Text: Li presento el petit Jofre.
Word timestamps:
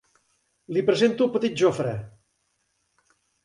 Li 0.77 0.83
presento 0.87 1.27
el 1.29 1.31
petit 1.37 1.61
Jofre. 1.65 1.95